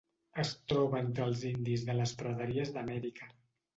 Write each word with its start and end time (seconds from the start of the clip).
Es 0.43 0.53
troba 0.71 1.01
entre 1.01 1.27
els 1.31 1.43
indis 1.51 1.85
de 1.91 1.97
les 1.99 2.15
praderies 2.23 2.77
d'Amèrica. 2.79 3.29